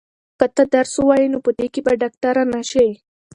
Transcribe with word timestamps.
که 0.39 0.45
ته 0.55 0.63
درس 0.73 0.93
ووایې 0.97 1.27
نو 1.33 1.37
په 1.45 1.51
دې 1.57 1.67
کې 1.73 1.81
به 1.85 1.93
ډاکټره 2.01 2.43
نه 2.53 2.61
شې. 2.69 2.87